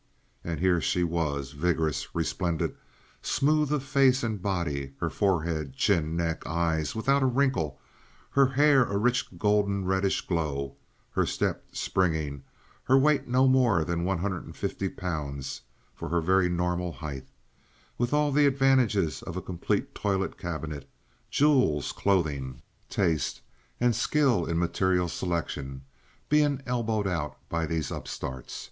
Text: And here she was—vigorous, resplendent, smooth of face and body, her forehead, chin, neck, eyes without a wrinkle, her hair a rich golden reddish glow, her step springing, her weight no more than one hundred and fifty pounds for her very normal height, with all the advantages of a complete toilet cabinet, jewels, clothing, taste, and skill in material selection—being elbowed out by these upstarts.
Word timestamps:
And 0.43 0.59
here 0.59 0.81
she 0.81 1.03
was—vigorous, 1.03 2.15
resplendent, 2.15 2.75
smooth 3.21 3.71
of 3.71 3.83
face 3.83 4.23
and 4.23 4.41
body, 4.41 4.93
her 4.99 5.11
forehead, 5.11 5.75
chin, 5.75 6.17
neck, 6.17 6.43
eyes 6.47 6.95
without 6.95 7.21
a 7.21 7.27
wrinkle, 7.27 7.79
her 8.31 8.47
hair 8.47 8.83
a 8.83 8.97
rich 8.97 9.37
golden 9.37 9.85
reddish 9.85 10.25
glow, 10.25 10.75
her 11.11 11.27
step 11.27 11.65
springing, 11.71 12.41
her 12.85 12.97
weight 12.97 13.27
no 13.27 13.47
more 13.47 13.85
than 13.85 14.03
one 14.03 14.17
hundred 14.17 14.43
and 14.43 14.55
fifty 14.55 14.89
pounds 14.89 15.61
for 15.93 16.09
her 16.09 16.19
very 16.19 16.49
normal 16.49 16.91
height, 16.93 17.27
with 17.99 18.11
all 18.11 18.31
the 18.31 18.47
advantages 18.47 19.21
of 19.21 19.37
a 19.37 19.39
complete 19.43 19.93
toilet 19.93 20.35
cabinet, 20.35 20.89
jewels, 21.29 21.91
clothing, 21.91 22.63
taste, 22.89 23.39
and 23.79 23.95
skill 23.95 24.47
in 24.47 24.57
material 24.57 25.07
selection—being 25.07 26.59
elbowed 26.65 27.05
out 27.05 27.37
by 27.49 27.67
these 27.67 27.91
upstarts. 27.91 28.59